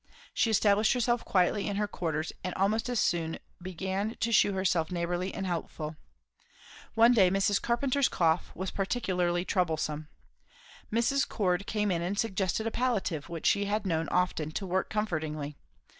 She 0.33 0.49
established 0.49 0.93
herself 0.93 1.23
quietly 1.23 1.67
in 1.67 1.75
her 1.75 1.87
quarters 1.87 2.33
and 2.43 2.55
almost 2.55 2.89
as 2.89 2.99
soon 2.99 3.37
began 3.61 4.15
to 4.19 4.31
shew 4.31 4.53
herself 4.53 4.89
neighbourly 4.91 5.31
and 5.31 5.45
helpful. 5.45 5.95
One 6.95 7.13
day 7.13 7.29
Mrs. 7.29 7.61
Carpenter's 7.61 8.07
cough 8.09 8.51
was 8.55 8.71
particularly 8.71 9.45
troublesome. 9.45 10.07
Mrs. 10.91 11.29
Cord 11.29 11.67
came 11.67 11.91
in 11.91 12.01
and 12.01 12.17
suggested 12.17 12.65
a 12.65 12.71
palliative 12.71 13.29
which 13.29 13.45
she 13.45 13.65
had 13.65 13.85
known 13.85 14.09
often 14.09 14.49
to 14.53 14.65
work 14.65 14.89
comfortingly. 14.89 15.55